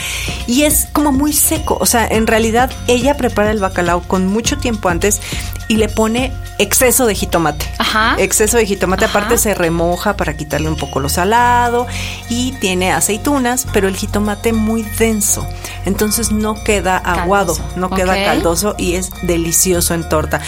Y 0.46 0.62
es 0.62 0.86
como 0.92 1.12
muy 1.12 1.32
seco. 1.32 1.76
O 1.80 1.86
sea, 1.86 2.06
en 2.06 2.26
realidad 2.26 2.70
ella 2.86 3.16
prepara 3.16 3.50
el 3.50 3.58
bacalao 3.58 4.02
con 4.02 4.26
mucho 4.26 4.58
tiempo 4.58 4.88
antes 4.88 5.20
y 5.68 5.76
le 5.76 5.88
pone 5.88 6.32
exceso 6.58 7.06
de 7.06 7.14
jitomate. 7.14 7.66
Ajá. 7.78 8.14
Exceso 8.18 8.56
de 8.56 8.66
jitomate. 8.66 9.04
Ajá. 9.04 9.16
Aparte 9.18 9.38
se 9.38 9.54
remoja 9.54 10.16
para 10.16 10.36
quitarle 10.36 10.68
un 10.68 10.76
poco 10.76 11.00
lo 11.00 11.08
salado 11.08 11.86
y 12.28 12.52
tiene 12.52 12.92
aceitunas, 12.92 13.66
pero 13.72 13.88
el 13.88 13.96
jitomate 13.96 14.52
muy 14.52 14.82
denso. 14.98 15.46
Entonces 15.84 16.32
no 16.32 16.62
queda 16.64 16.96
aguado, 16.96 17.54
Caldoso. 17.54 17.78
no 17.78 17.90
queda 17.90 18.14
caldoso 18.24 18.74
y 18.78 18.94
es 18.94 19.10
delicioso 19.22 19.94
en 19.94 20.08
torta. 20.08 20.40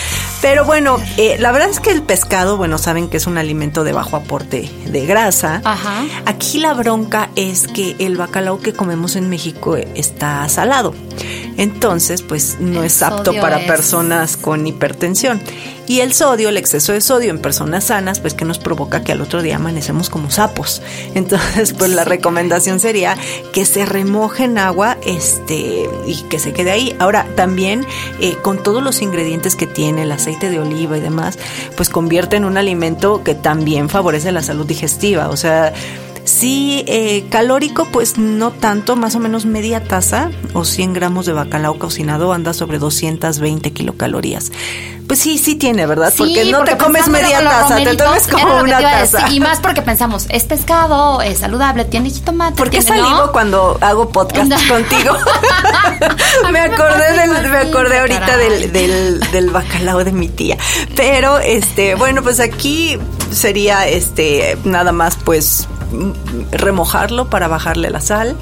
Pero 0.43 0.65
bueno, 0.65 0.99
eh, 1.17 1.37
la 1.39 1.53
verdad 1.53 1.69
es 1.71 1.81
que 1.81 1.91
el 1.91 2.03
pescado, 2.03 2.57
bueno, 2.57 2.79
saben 2.79 3.09
que 3.09 3.17
es 3.19 3.27
un 3.27 3.39
alimento 3.39 3.85
de 3.85 3.93
bajo 3.93 4.17
aporte 4.17 4.69
de 4.87 5.07
grasa. 5.07 5.61
Ajá. 5.65 6.05
Aquí 6.27 6.59
la 6.59 6.75
bronca 6.75 7.31
es 7.37 7.69
que 7.69 7.95
el 7.99 8.17
bacalao 8.17 8.61
que 8.61 8.73
comemos 8.73 9.15
en 9.17 9.29
México 9.31 9.77
está 9.77 10.49
salado. 10.49 10.95
Entonces, 11.57 12.23
pues 12.23 12.57
no 12.61 12.81
El 12.81 12.87
es 12.87 13.03
apto 13.03 13.33
para 13.41 13.61
es- 13.61 13.67
personas 13.67 14.37
con 14.37 14.67
hipertensión. 14.67 15.41
Y 15.89 16.01
el 16.01 16.13
sodio, 16.13 16.51
el 16.51 16.59
exceso 16.59 16.93
de 16.93 17.01
sodio 17.01 17.31
en 17.31 17.39
personas 17.39 17.85
sanas, 17.85 18.21
pues 18.21 18.35
que 18.35 18.45
nos 18.45 18.59
provoca 18.59 19.03
que 19.03 19.13
al 19.13 19.23
otro 19.23 19.41
día 19.41 19.57
amanecemos 19.57 20.11
como 20.11 20.31
sapos. 20.31 20.83
Entonces, 21.15 21.73
pues 21.73 21.91
la 21.91 22.05
recomendación 22.05 22.79
sería 22.79 23.17
que 23.53 23.65
se 23.65 23.87
remoje 23.87 24.45
en 24.45 24.59
agua 24.59 24.99
este, 25.05 25.89
y 26.07 26.23
que 26.29 26.39
se 26.39 26.53
quede 26.53 26.73
ahí. 26.73 26.95
Ahora, 26.99 27.27
también 27.37 27.87
eh, 28.21 28.37
con 28.43 28.63
todos 28.63 28.83
los 28.83 29.01
ingredientes 29.01 29.57
que 29.57 29.67
tiene, 29.67 30.03
el 30.03 30.13
aceite 30.13 30.51
de 30.51 30.61
oliva 30.61 30.99
y 30.99 31.01
demás, 31.01 31.39
pues 31.75 31.89
convierte 31.89 32.37
en 32.37 32.45
un 32.45 32.59
alimento 32.59 33.25
que 33.25 33.35
también 33.35 33.89
favorece 33.89 34.31
la 34.31 34.43
salud 34.43 34.67
digestiva. 34.67 35.31
O 35.31 35.39
sea, 35.39 35.73
Sí, 36.29 36.85
eh, 36.87 37.25
calórico, 37.31 37.87
pues 37.87 38.19
no 38.19 38.51
tanto, 38.51 38.97
más 38.97 39.15
o 39.17 39.19
menos 39.19 39.47
media 39.47 39.83
taza 39.83 40.31
o 40.53 40.67
100 40.67 40.93
gramos 40.93 41.25
de 41.25 41.33
bacalao 41.33 41.79
cocinado 41.79 42.35
anda 42.35 42.53
sobre 42.53 42.79
220 42.79 43.73
kilocalorías. 43.73 44.53
Pues 45.07 45.21
sí, 45.21 45.39
sí 45.39 45.55
tiene, 45.55 45.87
¿verdad? 45.87 46.13
Sí, 46.15 46.19
porque 46.19 46.45
no 46.53 46.65
te 46.65 46.77
comes 46.77 47.09
media 47.09 47.43
taza, 47.43 47.77
te 47.77 47.97
tomes 47.97 48.27
como 48.27 48.59
una 48.61 48.79
taza. 48.79 49.21
decir. 49.21 49.37
Y 49.37 49.41
más 49.41 49.59
porque 49.61 49.81
pensamos, 49.81 50.27
es 50.29 50.45
pescado, 50.45 51.23
es 51.23 51.39
saludable, 51.39 51.87
tiene 51.87 52.11
jitomate. 52.11 52.57
¿Por 52.57 52.69
qué 52.69 52.83
salivo 52.83 53.33
cuando 53.33 53.79
hago 53.81 54.11
podcast 54.11 54.53
contigo? 54.69 55.15
Me 56.45 56.53
me 56.53 56.61
acordé 56.61 57.05
pasa 57.17 57.27
del, 57.41 57.51
me 57.51 57.57
acordé 57.59 57.99
ahorita 58.01 58.21
caray. 58.27 58.49
del, 58.51 58.73
del, 58.73 59.21
del 59.33 59.51
bacalao 59.51 60.05
de 60.05 60.13
mi 60.13 60.29
tía. 60.29 60.59
Pero 60.95 61.39
este, 61.39 61.95
bueno, 61.95 62.23
pues 62.23 62.39
aquí 62.39 62.99
sería 63.33 63.89
este 63.89 64.59
nada 64.65 64.93
más 64.93 65.17
pues 65.25 65.67
remojarlo 66.53 67.31
para 67.31 67.49
bajarle 67.49 67.91
la 67.91 68.01
sal. 68.01 68.37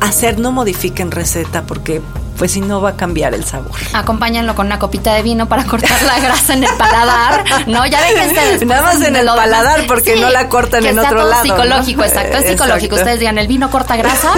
Hacer 0.00 0.38
no 0.38 0.52
modifiquen 0.52 1.10
receta 1.10 1.62
porque 1.62 2.02
pues 2.40 2.52
si 2.52 2.62
no 2.62 2.80
va 2.80 2.88
a 2.88 2.96
cambiar 2.96 3.34
el 3.34 3.44
sabor. 3.44 3.78
Acompáñenlo 3.92 4.54
con 4.54 4.64
una 4.64 4.78
copita 4.78 5.12
de 5.12 5.22
vino 5.22 5.46
para 5.46 5.64
cortar 5.66 6.00
la 6.04 6.18
grasa 6.20 6.54
en 6.54 6.64
el 6.64 6.74
paladar, 6.78 7.44
¿no? 7.66 7.84
Ya 7.84 8.00
déjense 8.00 8.40
después 8.40 8.66
Nada 8.66 8.80
más 8.80 9.02
en 9.02 9.12
de 9.12 9.20
el 9.20 9.26
paladar, 9.26 9.86
porque 9.86 10.16
no 10.16 10.30
la 10.30 10.48
cortan 10.48 10.82
que 10.82 10.88
en 10.88 10.98
otro 10.98 11.18
todo 11.18 11.28
lado, 11.28 11.44
¿no? 11.44 11.54
psicológico, 11.54 12.02
exacto, 12.02 12.38
es 12.38 12.46
psicológico. 12.46 12.94
Exacto. 12.94 12.94
Ustedes 12.94 13.20
digan, 13.20 13.36
el 13.36 13.46
vino 13.46 13.70
corta 13.70 13.94
grasa, 13.96 14.32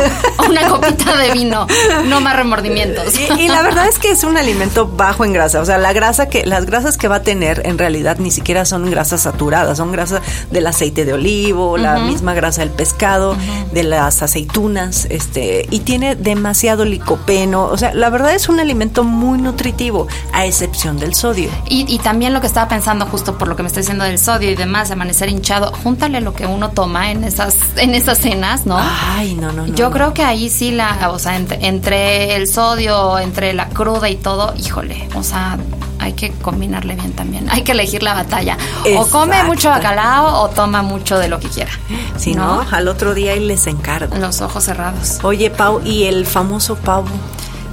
una 0.49 0.67
copita 0.69 1.17
de 1.17 1.31
vino, 1.31 1.69
no 2.07 2.21
más 2.21 2.35
remordimientos. 2.35 3.15
Y, 3.17 3.43
y 3.43 3.49
la 3.49 3.63
verdad 3.63 3.87
es 3.87 4.01
que 4.01 4.11
es 4.11 4.25
un 4.25 4.37
alimento 4.37 4.89
bajo 4.89 5.25
en 5.25 5.33
grasa. 5.33 5.61
O 5.61 5.65
sea, 5.65 5.79
la 5.79 5.93
grasa 5.93 6.29
que, 6.29 6.45
las 6.45 6.67
grasas 6.67 6.99
que 6.99 7.07
va 7.07 7.17
a 7.17 7.23
tener 7.23 7.63
en 7.65 7.79
realidad 7.79 8.17
ni 8.19 8.33
siquiera 8.33 8.65
son 8.65 8.91
grasas 8.91 9.21
saturadas, 9.21 9.79
son 9.79 9.93
grasas 9.93 10.23
del 10.51 10.67
aceite 10.67 11.05
de 11.05 11.13
olivo, 11.13 11.79
la 11.79 12.01
misma 12.01 12.35
grasa 12.35 12.63
del 12.63 12.71
pescado, 12.71 13.37
de 13.71 13.85
las 13.85 14.23
aceitunas, 14.23 15.07
este, 15.09 15.69
y 15.71 15.79
tiene 15.81 16.17
demasiado 16.17 16.85
licopeno. 16.85 17.67
O 17.67 17.79
sea, 17.79 17.92
la 17.95 18.11
verdad 18.11 18.35
es 18.35 18.49
un 18.49 18.61
alimento 18.61 19.05
muy 19.05 19.39
nutritivo, 19.39 20.09
a 20.33 20.47
excepción 20.47 20.99
del 20.99 21.15
sodio. 21.15 21.51
Y, 21.69 21.85
y 21.93 21.99
también 21.99 22.33
lo 22.33 22.41
que 22.41 22.47
estaba 22.47 22.69
pensando 22.69 23.07
justo 23.07 23.39
por 23.39 23.49
lo 23.49 23.57
que 23.57 23.63
me 23.63 23.69
estoy 23.69 23.83
diciendo 23.83 24.05
del 24.05 24.19
sodio 24.19 24.51
y 24.51 24.55
demás, 24.55 24.91
amanecer 24.91 25.29
hinchado, 25.29 25.73
júntale 25.83 26.21
lo 26.21 26.35
que 26.35 26.47
uno 26.47 26.71
toma 26.71 27.11
en 27.11 27.25
esas, 27.25 27.57
en 27.77 27.95
esas 27.95 28.19
cenas, 28.19 28.67
¿no? 28.67 28.79
Ay, 28.79 29.35
no, 29.35 29.53
no, 29.53 29.67
no. 29.67 29.75
Yo 29.75 29.87
no. 29.87 29.91
creo 29.93 30.15
que 30.15 30.23
ahí 30.23 30.49
sí 30.49 30.71
la, 30.71 31.11
o 31.11 31.19
sea, 31.19 31.37
entre, 31.37 31.67
entre 31.67 32.37
el 32.37 32.49
sodio, 32.49 33.19
entre 33.19 33.53
la 33.53 33.69
cruda 33.69 34.09
y 34.09 34.17
todo, 34.17 34.55
híjole, 34.57 35.09
o 35.15 35.23
sea, 35.23 35.59
hay 36.03 36.15
que 36.15 36.33
combinarle 36.33 36.97
bien 36.97 37.13
también. 37.13 37.49
Hay 37.51 37.63
que 37.63 37.73
elegir 37.73 38.03
la 38.03 38.15
batalla. 38.15 38.59
O 38.97 39.07
come 39.07 39.43
mucho 39.45 39.71
bacalao 39.71 40.43
o 40.43 40.49
toma 40.49 40.83
mucho 40.83 41.19
de 41.19 41.29
lo 41.29 41.39
que 41.39 41.49
quiera. 41.49 41.71
Si 42.17 42.35
no, 42.35 42.67
al 42.71 42.89
otro 42.89 43.15
día 43.15 43.37
y 43.37 43.41
les 43.41 43.69
encargo. 43.69 44.17
Los 44.17 44.41
ojos 44.41 44.65
cerrados. 44.65 45.21
Oye, 45.23 45.51
Pau, 45.51 45.81
y 45.85 46.05
el 46.05 46.27
famoso 46.27 46.75
pavo, 46.75 47.07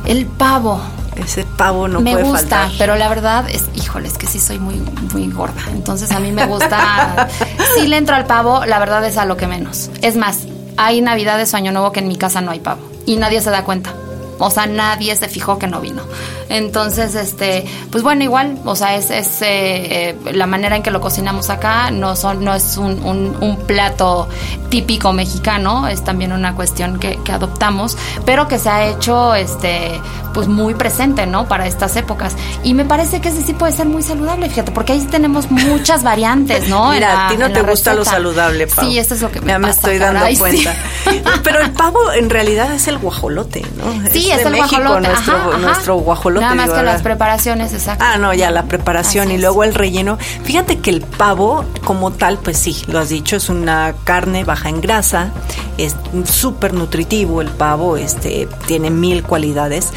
El 0.06 0.26
pavo. 0.26 0.80
ese 1.16 1.44
pavo 1.44 1.88
no 1.88 2.02
me 2.02 2.12
puede 2.14 2.24
gusta, 2.24 2.40
faltar. 2.40 2.72
pero 2.78 2.96
la 2.96 3.10
verdad 3.10 3.46
es, 3.50 3.66
híjole, 3.76 4.08
es 4.08 4.18
que 4.18 4.28
sí 4.28 4.40
soy 4.40 4.60
muy, 4.60 4.76
muy 5.14 5.28
gorda. 5.28 5.62
Entonces 5.72 6.12
a 6.12 6.20
mí 6.20 6.32
me 6.32 6.46
gusta. 6.46 7.28
si 7.78 7.88
le 7.88 7.98
entro 7.98 8.16
al 8.16 8.26
pavo, 8.26 8.66
la 8.66 8.80
verdad 8.80 9.06
es 9.06 9.18
a 9.18 9.26
lo 9.26 9.38
que 9.38 9.48
menos. 9.48 9.90
Es 10.02 10.16
más, 10.16 10.40
hay 10.78 11.02
navidades 11.02 11.54
o 11.54 11.58
año 11.58 11.72
nuevo 11.72 11.92
que 11.92 12.00
en 12.00 12.08
mi 12.08 12.18
casa 12.18 12.42
no 12.42 12.52
hay 12.52 12.60
pavo 12.60 12.82
y 13.06 13.18
nadie 13.18 13.42
se 13.42 13.50
da 13.50 13.64
cuenta. 13.64 13.94
O 14.40 14.50
sea, 14.50 14.66
nadie 14.66 15.16
se 15.16 15.28
fijó 15.28 15.60
que 15.60 15.68
no 15.68 15.80
vino. 15.82 16.02
Entonces, 16.50 17.14
este, 17.16 17.66
pues 17.92 18.04
bueno, 18.04 18.24
igual, 18.24 18.58
o 18.66 18.76
sea, 18.76 18.96
es, 18.96 19.12
es 19.12 19.42
eh, 19.42 20.16
eh, 20.26 20.32
la 20.34 20.48
manera 20.48 20.76
en 20.76 20.82
que 20.84 20.92
lo 20.92 21.00
cocinamos 21.02 21.50
acá, 21.50 21.92
no 21.92 22.16
son, 22.16 22.44
no 22.44 22.54
es 22.56 22.78
un, 22.78 23.04
un- 23.06 23.36
un 23.40 23.58
plato 23.68 24.28
típico 24.70 25.14
mexicano, 25.14 25.88
es 25.88 26.04
también 26.04 26.32
una 26.32 26.56
cuestión 26.56 27.00
que, 27.00 27.20
que 27.24 27.32
adoptamos, 27.32 27.98
pero 28.26 28.48
que 28.48 28.58
se 28.60 28.70
ha 28.70 28.88
hecho 28.88 29.36
este, 29.36 30.00
pues 30.34 30.48
muy 30.48 30.74
presente, 30.74 31.26
¿no? 31.28 31.48
Para 31.48 31.68
estas 31.68 31.96
épocas. 31.98 32.34
Y 32.64 32.74
me 32.74 32.86
parece 32.86 33.22
que 33.22 33.30
ese 33.30 33.44
sí 33.44 33.54
puede 33.54 33.74
ser 33.74 33.86
muy 33.88 34.02
saludable, 34.02 34.50
fíjate, 34.50 34.72
porque 34.72 34.94
ahí 34.94 35.02
tenemos 35.12 35.52
muchas 35.52 36.04
variantes, 36.04 36.68
¿no? 36.70 36.90
Mira, 36.92 37.14
la- 37.14 37.28
a 37.28 37.30
ti 37.30 37.38
no 37.38 37.52
te 37.52 37.62
gusta 37.62 37.94
lo 37.94 38.04
saludable, 38.06 38.68
Pau. 38.68 38.86
Sí, 38.86 38.98
esto 38.98 39.14
es 39.14 39.22
lo 39.22 39.32
que 39.32 39.42
me 39.42 39.48
Ya 39.48 39.60
me 39.60 39.70
estoy 39.70 39.98
dando 40.00 40.20
caray, 40.22 40.36
sí. 40.36 40.40
cuenta. 40.40 40.76
Pero 41.44 41.60
el 41.62 41.72
pavo 41.72 42.12
en 42.12 42.30
realidad 42.30 42.74
es 42.74 42.88
el 42.88 42.98
guajolote, 42.98 43.64
¿no? 43.78 44.10
Sí, 44.12 44.29
es, 44.32 44.38
de 44.38 44.44
el 44.44 44.52
México, 44.52 44.82
guajolote. 44.82 45.08
Nuestro, 45.08 45.36
ajá, 45.36 45.48
ajá. 45.50 45.58
nuestro 45.58 45.96
guajolote. 45.96 46.42
Nada 46.42 46.56
más 46.56 46.66
digo, 46.66 46.78
que 46.78 46.84
las 46.84 47.02
preparaciones, 47.02 47.74
exacto. 47.74 48.04
Ah, 48.06 48.18
no, 48.18 48.34
ya 48.34 48.52
la 48.52 48.64
preparación 48.64 49.28
Así 49.28 49.36
y 49.36 49.38
luego 49.40 49.64
el 49.64 49.74
relleno. 49.74 50.18
Fíjate 50.44 50.80
que 50.80 50.90
el 50.90 51.02
pavo, 51.02 51.66
como 51.84 52.12
tal, 52.12 52.38
pues 52.40 52.58
sí, 52.58 52.82
lo 52.88 53.00
has 53.00 53.10
dicho, 53.10 53.36
es 53.36 53.50
una 53.50 53.94
carne 54.04 54.44
baja 54.44 54.70
en 54.70 54.82
grasa, 54.82 55.32
es 55.78 55.96
súper 56.26 56.74
nutritivo 56.74 57.42
el 57.42 57.50
pavo, 57.50 57.98
este, 57.98 58.48
tiene 58.66 58.90
mil 58.90 59.24
cualidades, 59.24 59.92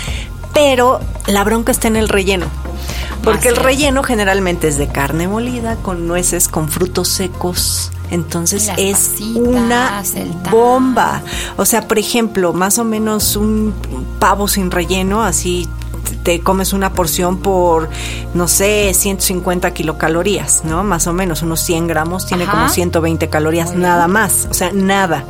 pero 0.53 1.01
la 1.27 1.45
bronca 1.45 1.73
está 1.73 1.89
en 1.89 1.97
el 1.97 2.09
relleno. 2.09 2.47
Porque 3.23 3.49
el 3.49 3.57
es. 3.57 3.63
relleno 3.63 4.03
generalmente 4.03 4.69
es 4.69 4.79
de 4.79 4.89
carne 4.89 5.29
molida, 5.29 5.77
con 5.77 6.07
nueces, 6.09 6.49
con 6.49 6.69
frutos 6.69 7.09
secos. 7.09 7.93
Entonces 8.11 8.67
las 8.67 8.79
es 8.79 8.97
pasitas, 8.97 9.37
una 9.37 10.03
bomba. 10.51 11.23
O 11.57 11.65
sea, 11.65 11.89
por 11.89 11.99
ejemplo, 11.99 12.53
más 12.53 12.79
o 12.79 12.85
menos 12.85 13.37
un 13.37 13.75
pavo 14.23 14.47
sin 14.47 14.71
relleno, 14.71 15.25
así 15.25 15.69
te 16.23 16.39
comes 16.43 16.73
una 16.73 16.93
porción 16.93 17.39
por, 17.39 17.89
no 18.35 18.47
sé, 18.47 18.95
150 18.95 19.75
kilocalorías, 19.75 20.65
¿no? 20.65 20.85
Más 20.85 21.09
o 21.09 21.13
menos, 21.13 21.43
unos 21.43 21.59
100 21.59 21.89
gramos, 21.89 22.25
tiene 22.25 22.45
Ajá. 22.45 22.53
como 22.53 22.69
120 22.69 23.29
calorías, 23.29 23.75
nada 23.75 24.07
más, 24.07 24.47
o 24.49 24.55
sea, 24.55 24.71
nada. 24.73 25.25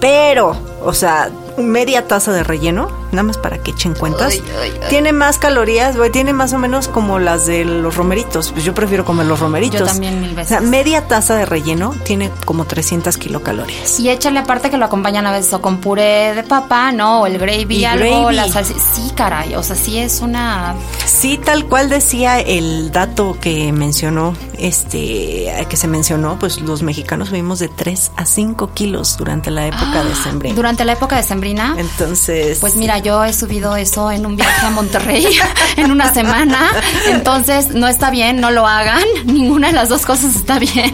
Pero, 0.00 0.56
o 0.84 0.92
sea, 0.92 1.30
media 1.56 2.08
taza 2.08 2.32
de 2.32 2.42
relleno, 2.42 2.88
nada 3.12 3.22
más 3.24 3.38
para 3.38 3.58
que 3.58 3.70
echen 3.72 3.94
cuentas, 3.94 4.32
Ay, 4.32 4.42
ay, 4.60 4.72
ay. 4.82 4.88
tiene 4.90 5.12
más 5.12 5.38
calorías, 5.38 5.96
güey, 5.96 6.10
tiene 6.10 6.32
más 6.32 6.52
o 6.52 6.58
menos 6.58 6.88
como 6.88 7.18
las 7.18 7.46
de 7.46 7.64
los 7.64 7.96
romeritos. 7.96 8.52
Pues 8.52 8.64
yo 8.64 8.74
prefiero 8.74 9.04
comer 9.04 9.26
los 9.26 9.38
romeritos. 9.40 9.80
Yo 9.80 9.86
también 9.86 10.20
mil 10.20 10.30
O 10.38 10.44
sea, 10.44 10.58
veces. 10.58 10.70
media 10.70 11.06
taza 11.06 11.34
de 11.36 11.44
relleno 11.46 11.94
tiene 12.04 12.30
como 12.44 12.64
300 12.64 13.16
kilocalorías. 13.18 14.00
Y 14.00 14.08
échale 14.10 14.38
aparte 14.40 14.70
que 14.70 14.76
lo 14.78 14.84
acompañan 14.86 15.26
a 15.26 15.32
veces 15.32 15.52
o 15.52 15.60
con 15.62 15.78
puré 15.78 16.34
de 16.34 16.42
papa, 16.42 16.90
¿no? 16.92 17.22
O 17.22 17.26
el 17.26 17.38
gravy, 17.38 17.76
Y 17.76 17.84
algo, 17.84 18.04
gravy. 18.22 18.34
la 18.36 18.48
salsa. 18.48 18.74
Sí, 18.94 19.12
caray, 19.14 19.54
o 19.54 19.62
sea, 19.62 19.76
sí 19.76 19.98
es 19.98 20.20
una... 20.20 20.74
Sí, 21.06 21.38
tal 21.38 21.66
cual 21.66 21.88
decía 21.88 22.40
el 22.40 22.90
dato 22.92 23.36
que 23.40 23.72
mencionó, 23.72 24.34
este, 24.58 25.52
que 25.68 25.76
se 25.76 25.86
mencionó, 25.88 26.38
pues 26.38 26.60
los 26.60 26.82
mexicanos 26.82 27.30
vivimos 27.30 27.58
de 27.58 27.68
3 27.68 28.12
a 28.16 28.24
5 28.26 28.70
kilos 28.74 29.16
durante 29.18 29.50
la 29.50 29.66
época 29.66 30.02
de 30.04 30.14
sembrina. 30.14 30.54
Durante 30.54 30.84
la 30.84 30.92
época 30.92 31.16
de 31.16 31.22
sembrina, 31.22 31.74
Entonces, 31.78 32.58
pues 32.60 32.76
mira, 32.76 32.98
yo 33.02 33.24
he 33.24 33.32
subido 33.32 33.76
eso 33.76 34.10
en 34.10 34.26
un 34.26 34.36
viaje 34.36 34.66
a 34.66 34.70
Monterrey 34.70 35.26
en 35.76 35.90
una 35.90 36.12
semana, 36.12 36.70
entonces 37.06 37.68
no 37.74 37.88
está 37.88 38.10
bien, 38.10 38.40
no 38.40 38.50
lo 38.50 38.66
hagan, 38.66 39.02
ninguna 39.24 39.68
de 39.68 39.72
las 39.74 39.88
dos 39.88 40.04
cosas 40.06 40.34
está 40.36 40.58
bien. 40.58 40.92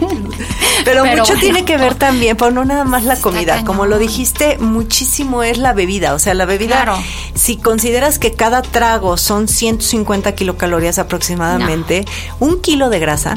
Pero, 0.85 1.05
mucho 1.05 1.23
bueno. 1.23 1.39
tiene 1.41 1.65
que 1.65 1.77
ver 1.77 1.95
también, 1.95 2.37
pero 2.37 2.51
no 2.51 2.63
nada 2.63 2.85
más 2.85 3.03
la 3.03 3.17
comida. 3.17 3.63
Como 3.65 3.85
lo 3.85 3.99
dijiste, 3.99 4.57
muchísimo 4.59 5.43
es 5.43 5.57
la 5.57 5.73
bebida. 5.73 6.13
O 6.13 6.19
sea, 6.19 6.33
la 6.33 6.45
bebida, 6.45 6.83
Claro. 6.83 6.97
si 7.35 7.57
consideras 7.57 8.17
que 8.17 8.31
cada 8.33 8.61
trago 8.61 9.17
son 9.17 9.47
150 9.49 10.33
kilocalorías 10.35 10.97
aproximadamente, 10.97 12.05
un 12.39 12.61
kilo 12.61 12.89
de 12.89 12.99
grasa 12.99 13.35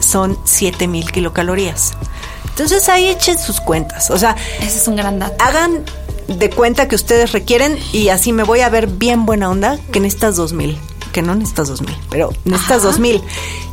son 0.00 0.38
7000 0.44 1.12
kilocalorías. 1.12 1.92
Entonces 2.48 2.88
ahí 2.88 3.06
echen 3.08 3.38
sus 3.38 3.60
cuentas. 3.60 4.10
O 4.10 4.16
sea, 4.18 4.34
Ese 4.60 4.78
es 4.78 4.88
un 4.88 4.96
gran 4.96 5.18
dato. 5.18 5.34
hagan 5.44 5.84
de 6.28 6.50
cuenta 6.50 6.88
que 6.88 6.94
ustedes 6.94 7.32
requieren 7.32 7.76
y 7.92 8.10
así 8.10 8.32
me 8.32 8.44
voy 8.44 8.60
a 8.60 8.68
ver 8.68 8.86
bien 8.86 9.26
buena 9.26 9.50
onda 9.50 9.78
que 9.90 10.00
necesitas 10.00 10.36
2000. 10.36 10.78
Que 11.18 11.22
no 11.22 11.34
necesitas 11.34 11.66
2000, 11.66 11.96
pero 12.10 12.30
necesitas 12.44 12.76
Ajá. 12.78 12.86
2000. 12.86 13.20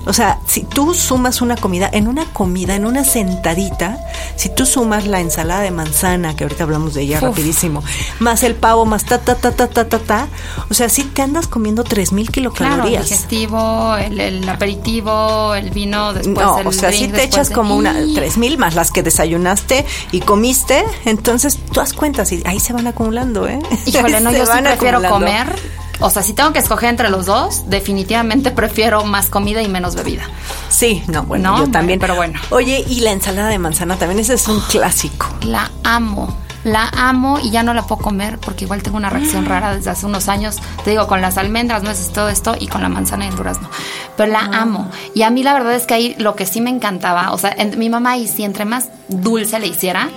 O 0.08 0.14
sea, 0.14 0.40
si 0.48 0.62
tú 0.64 0.96
sumas 0.96 1.42
una 1.42 1.56
comida, 1.58 1.88
en 1.94 2.08
una 2.08 2.25
comida, 2.25 2.75
en 2.75 2.86
una 2.88 3.04
sentadita, 3.04 4.00
si 4.36 4.50
tú 4.50 4.66
sumas 4.66 5.06
la 5.06 5.20
ensalada 5.20 5.62
de 5.62 5.70
manzana, 5.70 6.36
que 6.36 6.44
ahorita 6.44 6.64
hablamos 6.64 6.96
de 6.96 7.04
ella 7.04 7.18
Uf. 7.18 7.24
rapidísimo, 7.24 7.84
más 8.20 8.42
el 8.44 8.56
pavo, 8.56 8.86
más 8.88 9.06
ta, 9.06 9.20
ta, 9.20 9.36
ta, 9.36 9.52
ta, 9.52 9.68
ta, 9.68 9.88
ta, 9.88 10.00
ta, 10.00 10.28
o 10.72 10.74
sea, 10.74 10.90
sí 10.90 11.04
te 11.04 11.22
andas 11.22 11.48
comiendo 11.48 11.84
3000 11.84 12.32
Claro, 12.32 12.50
el 12.50 12.54
kilocalorías. 12.56 13.04
digestivo, 13.10 13.96
el, 13.98 14.20
el 14.20 14.50
aperitivo, 14.50 15.54
el 15.54 15.70
vino, 15.70 16.14
después 16.14 16.36
no, 16.46 16.60
el 16.60 16.68
o 16.68 16.72
sea, 16.72 16.92
si 16.92 17.08
te 17.10 17.24
echas 17.24 17.50
de- 17.50 17.56
como 17.56 17.75
una 17.75 17.94
tres 18.16 18.38
mil 18.38 18.58
más 18.58 18.74
las 18.74 18.90
que 18.92 19.04
desayunaste 19.04 19.86
y 20.12 20.22
comiste, 20.22 20.84
entonces 21.06 21.58
tú 21.58 21.80
das 21.80 21.94
cuentas 21.94 22.32
y 22.32 22.42
ahí 22.46 22.60
se 22.60 22.74
van 22.74 22.88
acumulando, 22.88 23.48
¿eh? 23.48 23.60
Híjole, 23.86 24.20
no, 24.22 24.32
Se 24.32 24.38
yo 24.40 24.46
sí 24.48 24.52
prefiero 24.64 24.98
acumulando. 24.98 25.10
comer. 25.54 25.85
O 26.00 26.10
sea, 26.10 26.22
si 26.24 26.34
tengo 26.34 26.52
que 26.54 26.60
escoger 26.60 26.90
entre 26.90 27.10
los 27.10 27.25
dos, 27.25 27.70
definitivamente 27.70 28.52
prefiero 28.52 29.04
más 29.06 29.30
comida 29.30 29.62
y 29.62 29.68
menos 29.68 29.96
bebida. 29.96 30.24
Sí, 30.70 31.04
no, 31.08 31.24
bueno, 31.24 31.52
No, 31.58 31.66
yo 31.66 31.72
también. 31.72 32.00
pero 32.00 32.16
bueno. 32.16 32.40
Oye, 32.50 32.84
y 32.88 33.02
la 33.02 33.12
ensalada 33.12 33.50
de 33.50 33.60
manzana 33.60 33.98
también, 33.98 34.20
ese 34.20 34.34
es 34.34 34.48
un 34.48 34.60
clásico. 34.70 35.28
La 35.44 35.72
amo. 35.84 36.36
La 36.66 36.90
amo 36.98 37.38
y 37.44 37.52
ya 37.52 37.62
no 37.62 37.75
la 37.75 37.84
puedo 37.84 38.02
comer 38.02 38.40
porque 38.40 38.66
igual 38.66 38.82
tengo 38.82 38.98
una 38.98 39.10
reacción 39.12 39.46
rara 39.48 39.75
desde 39.75 39.92
hace 39.92 40.06
unos 40.08 40.28
años. 40.28 40.58
Te 40.84 40.90
digo, 40.90 41.06
con 41.08 41.22
las 41.22 41.38
almendras, 41.38 41.84
nueces, 41.84 42.12
todo 42.12 42.28
esto 42.30 42.56
y 42.60 42.68
con 42.68 42.82
la 42.82 42.90
manzana 42.90 43.25
y 43.25 43.30
el 43.30 43.36
durazno. 43.36 43.70
Pero 44.18 44.32
la 44.32 44.40
amo. 44.40 44.90
Y 45.14 45.22
a 45.22 45.30
mí 45.30 45.44
la 45.44 45.54
verdad 45.54 45.75
es 45.75 45.86
que 45.86 45.94
ahí 45.94 46.16
lo 46.18 46.36
que 46.36 46.46
sí 46.48 46.62
me 46.62 46.72
encantaba, 46.72 47.32
o 47.34 47.38
sea, 47.38 47.54
en- 47.56 47.78
mi 47.78 47.90
mamá 47.90 48.18
y 48.18 48.28
si 48.28 48.44
entre 48.44 48.66
más 48.66 48.90
dulce 49.10 49.60
le 49.60 49.68
hiciera, 49.68 50.10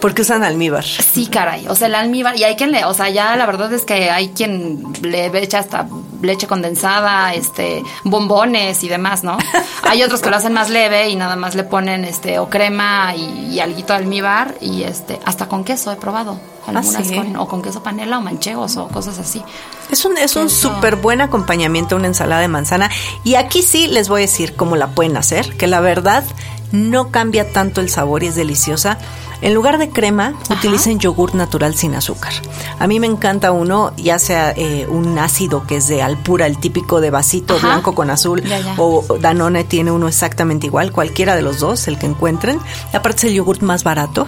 Porque 0.00 0.22
usan 0.22 0.42
almíbar. 0.42 0.84
Sí, 0.84 1.26
caray. 1.26 1.66
O 1.68 1.74
sea, 1.74 1.88
el 1.88 1.94
almíbar. 1.94 2.36
Y 2.36 2.44
hay 2.44 2.56
quien 2.56 2.72
le. 2.72 2.84
O 2.84 2.94
sea, 2.94 3.08
ya 3.10 3.36
la 3.36 3.46
verdad 3.46 3.72
es 3.72 3.84
que 3.84 4.10
hay 4.10 4.28
quien 4.30 4.92
le 5.02 5.26
echa 5.42 5.58
hasta 5.58 5.88
leche 6.20 6.46
condensada, 6.46 7.34
este, 7.34 7.82
bombones 8.04 8.82
y 8.84 8.88
demás, 8.88 9.24
¿no? 9.24 9.36
hay 9.82 10.02
otros 10.02 10.20
que 10.20 10.30
lo 10.30 10.36
hacen 10.36 10.52
más 10.52 10.70
leve 10.70 11.08
y 11.08 11.16
nada 11.16 11.36
más 11.36 11.54
le 11.54 11.64
ponen 11.64 12.04
este, 12.04 12.38
o 12.38 12.48
crema 12.48 13.14
y, 13.16 13.54
y 13.54 13.60
alguito 13.60 13.92
de 13.92 13.98
almíbar 13.98 14.54
y 14.60 14.84
este, 14.84 15.18
hasta 15.24 15.48
con 15.48 15.64
queso 15.64 15.92
he 15.92 15.96
probado. 15.96 16.38
Algunas 16.66 16.94
¿Ah, 16.94 17.04
sí? 17.04 17.16
con, 17.16 17.36
o 17.36 17.48
con 17.48 17.60
queso 17.60 17.82
panela 17.82 18.18
o 18.18 18.20
manchegos 18.20 18.76
o 18.76 18.86
cosas 18.88 19.18
así. 19.18 19.42
Es 19.90 20.04
un, 20.04 20.16
es 20.16 20.36
un 20.36 20.48
súper 20.48 20.96
buen 20.96 21.20
acompañamiento, 21.20 21.96
una 21.96 22.06
ensalada 22.06 22.40
de 22.40 22.48
manzana. 22.48 22.90
Y 23.24 23.34
aquí 23.34 23.62
sí 23.62 23.88
les 23.88 24.08
voy 24.08 24.20
a 24.20 24.22
decir 24.22 24.54
cómo 24.54 24.76
la 24.76 24.88
pueden 24.88 25.16
hacer, 25.16 25.56
que 25.56 25.66
la 25.66 25.80
verdad 25.80 26.24
no 26.70 27.10
cambia 27.10 27.52
tanto 27.52 27.80
el 27.80 27.90
sabor 27.90 28.22
y 28.22 28.28
es 28.28 28.36
deliciosa. 28.36 28.98
En 29.42 29.54
lugar 29.54 29.78
de 29.78 29.90
crema, 29.90 30.34
utilicen 30.50 30.98
yogur 31.00 31.34
natural 31.34 31.74
sin 31.74 31.94
azúcar. 31.94 32.32
A 32.78 32.86
mí 32.86 33.00
me 33.00 33.06
encanta 33.08 33.50
uno, 33.52 33.92
ya 33.96 34.18
sea 34.18 34.52
eh, 34.56 34.86
un 34.88 35.18
ácido 35.18 35.66
que 35.66 35.76
es 35.76 35.88
de 35.88 36.00
Alpura, 36.00 36.46
el 36.46 36.58
típico 36.58 37.00
de 37.00 37.10
vasito 37.10 37.56
Ajá. 37.56 37.66
blanco 37.66 37.94
con 37.94 38.08
azul, 38.10 38.42
Ya, 38.44 38.60
ya. 38.60 38.74
o 38.78 39.04
Danone 39.20 39.64
tiene 39.64 39.90
uno 39.90 40.06
exactamente 40.08 40.66
igual, 40.68 40.92
cualquiera 40.92 41.34
de 41.36 41.42
los 41.42 41.58
dos, 41.58 41.88
el 41.88 41.98
que 41.98 42.06
encuentren. 42.06 42.60
Y 42.92 42.96
aparte 42.96 43.18
es 43.18 43.24
el 43.24 43.34
yogurt 43.34 43.62
más 43.62 43.82
barato. 43.84 44.26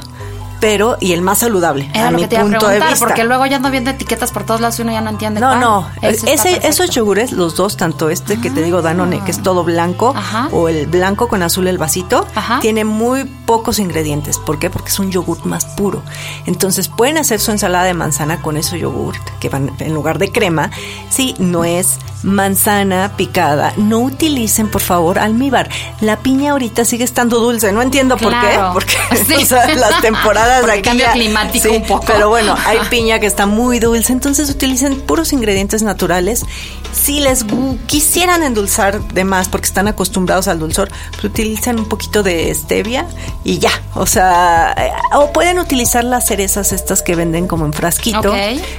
Pero 0.64 0.96
y 0.98 1.12
el 1.12 1.20
más 1.20 1.40
saludable. 1.40 1.90
Era 1.92 2.08
a 2.08 2.10
lo 2.10 2.16
mi 2.16 2.22
que 2.22 2.28
te 2.28 2.36
iba 2.36 2.42
a 2.42 2.44
punto 2.46 2.58
de 2.68 2.78
preguntar, 2.78 2.90
vista. 2.92 3.06
porque 3.06 3.24
luego 3.24 3.44
ya 3.44 3.58
no 3.58 3.70
viendo 3.70 3.90
etiquetas 3.90 4.32
por 4.32 4.44
todos 4.44 4.62
lados 4.62 4.78
y 4.78 4.82
uno 4.82 4.92
ya 4.92 5.02
no 5.02 5.10
entiende. 5.10 5.38
No, 5.38 5.48
cuál. 5.48 5.60
no, 5.60 5.90
Eso 6.00 6.26
ese, 6.26 6.66
esos 6.66 6.88
yogures, 6.88 7.32
los 7.32 7.54
dos, 7.54 7.76
tanto 7.76 8.08
este 8.08 8.40
que 8.40 8.50
te 8.50 8.62
digo 8.62 8.80
Danone, 8.80 9.20
que 9.24 9.30
es 9.30 9.42
todo 9.42 9.62
blanco, 9.62 10.14
Ajá. 10.16 10.48
o 10.52 10.70
el 10.70 10.86
blanco 10.86 11.28
con 11.28 11.42
azul 11.42 11.66
el 11.68 11.76
vasito, 11.76 12.26
Ajá. 12.34 12.60
tiene 12.60 12.84
muy 12.86 13.24
pocos 13.24 13.78
ingredientes. 13.78 14.38
¿Por 14.38 14.58
qué? 14.58 14.70
Porque 14.70 14.88
es 14.88 14.98
un 14.98 15.10
yogurt 15.10 15.44
más 15.44 15.66
puro. 15.66 16.02
Entonces 16.46 16.88
pueden 16.88 17.18
hacer 17.18 17.40
su 17.40 17.50
ensalada 17.50 17.84
de 17.84 17.92
manzana 17.92 18.40
con 18.40 18.56
ese 18.56 18.78
yogurt, 18.78 19.20
que 19.40 19.50
van 19.50 19.70
en 19.80 19.92
lugar 19.92 20.16
de 20.18 20.32
crema, 20.32 20.70
sí, 21.10 21.34
nuez, 21.38 21.98
manzana 22.22 23.12
picada. 23.18 23.74
No 23.76 23.98
utilicen, 23.98 24.68
por 24.70 24.80
favor, 24.80 25.18
almíbar. 25.18 25.68
La 26.00 26.16
piña 26.20 26.52
ahorita 26.52 26.86
sigue 26.86 27.04
estando 27.04 27.38
dulce. 27.38 27.70
No 27.72 27.82
entiendo 27.82 28.16
por 28.16 28.32
qué, 28.32 28.58
porque 28.72 28.94
Sí. 29.26 29.42
o 29.42 29.46
sea, 29.46 29.66
las 29.74 30.00
temporadas 30.00 30.53
Porque 30.60 30.72
aquí 30.78 30.82
cambio 30.82 31.06
ya- 31.06 31.12
climático 31.12 31.68
sí, 31.68 31.76
un 31.76 31.82
poco. 31.84 32.04
Pero 32.06 32.28
bueno, 32.28 32.54
hay 32.66 32.78
piña 32.90 33.18
que 33.20 33.26
está 33.26 33.46
muy 33.46 33.78
dulce, 33.78 34.12
entonces 34.12 34.48
utilicen 34.50 35.00
puros 35.00 35.32
ingredientes 35.32 35.82
naturales. 35.82 36.44
Si 36.92 37.18
les 37.20 37.44
quisieran 37.86 38.42
endulzar 38.44 39.00
de 39.08 39.24
más 39.24 39.48
porque 39.48 39.66
están 39.66 39.88
acostumbrados 39.88 40.46
al 40.48 40.60
dulzor, 40.60 40.88
pues 41.12 41.24
utilicen 41.24 41.78
un 41.80 41.88
poquito 41.88 42.22
de 42.22 42.54
stevia 42.54 43.06
y 43.42 43.58
ya. 43.58 43.70
O 43.94 44.06
sea, 44.06 44.74
eh, 44.78 44.92
o 45.16 45.32
pueden 45.32 45.58
utilizar 45.58 46.04
las 46.04 46.26
cerezas 46.26 46.72
estas 46.72 47.02
que 47.02 47.16
venden 47.16 47.48
como 47.48 47.66
en 47.66 47.72
frasquito, 47.72 48.30
Ok. 48.30 48.36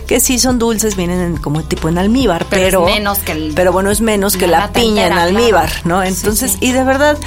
que 0.07 0.19
sí 0.21 0.39
son 0.39 0.59
dulces, 0.59 0.95
vienen 0.95 1.19
en- 1.19 1.37
como 1.37 1.61
tipo 1.63 1.89
en 1.89 1.97
almíbar, 1.97 2.45
Pero 2.49 2.63
pero, 2.65 2.87
es 2.87 2.95
menos 2.95 3.17
que 3.19 3.31
el- 3.33 3.53
pero 3.53 3.71
bueno, 3.73 3.91
es 3.91 3.99
menos 4.01 4.37
que 4.37 4.47
la 4.47 4.71
piña 4.71 5.07
en 5.07 5.13
almíbar. 5.13 5.69
¿no? 5.83 6.01
Sí, 6.01 6.07
Entonces, 6.07 6.51
sí. 6.53 6.57
y 6.61 6.71
de 6.71 6.83
verdad 6.83 7.17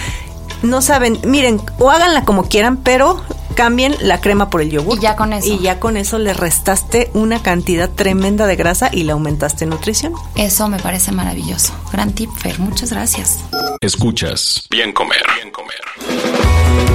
no 0.63 0.81
saben, 0.83 1.19
miren, 1.25 1.61
o 1.79 1.91
háganla 1.91 2.25
como 2.25 2.45
quieran, 2.49 2.79
pero 2.79 3.23
cambien 3.59 3.97
la 4.01 4.21
crema 4.21 4.51
por 4.51 4.63
el 4.63 4.71
yogur. 4.71 4.99
Y 4.99 5.01
ya 5.03 5.17
con 5.17 5.33
eso. 5.33 5.49
Y 5.49 5.59
ya 5.59 5.81
con 5.81 5.97
eso 5.97 6.21
le 6.21 6.33
restaste 6.33 7.11
una 7.13 7.43
cantidad 7.43 7.91
tremenda 7.91 8.47
de 8.47 8.55
grasa 8.55 8.89
y 8.93 9.03
le 9.03 9.11
aumentaste 9.11 9.67
nutrición. 9.67 10.13
Eso 10.37 10.69
me 10.69 10.79
parece 10.79 11.11
maravilloso. 11.11 11.75
Gran 11.91 12.13
tip, 12.13 12.31
Fer. 12.37 12.61
Muchas 12.61 12.93
gracias. 12.93 13.41
Escuchas 13.81 14.69
Bien 14.71 14.93
Comer. 14.93 15.25
Bien 15.35 15.51
Comer. 15.51 16.88